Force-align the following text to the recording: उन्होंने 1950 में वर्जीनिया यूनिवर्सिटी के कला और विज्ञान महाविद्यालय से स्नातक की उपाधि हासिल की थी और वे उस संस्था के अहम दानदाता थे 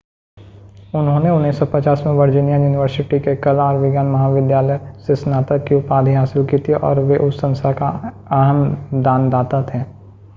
उन्होंने 0.93 1.29
1950 1.31 2.05
में 2.05 2.13
वर्जीनिया 2.13 2.57
यूनिवर्सिटी 2.57 3.19
के 3.19 3.35
कला 3.43 3.65
और 3.65 3.77
विज्ञान 3.79 4.05
महाविद्यालय 4.07 4.79
से 5.07 5.15
स्नातक 5.15 5.65
की 5.67 5.75
उपाधि 5.75 6.13
हासिल 6.13 6.45
की 6.45 6.57
थी 6.59 6.73
और 6.81 6.99
वे 7.11 7.17
उस 7.27 7.39
संस्था 7.41 7.71
के 7.73 7.91
अहम 8.35 8.65
दानदाता 9.03 9.61
थे 9.63 9.83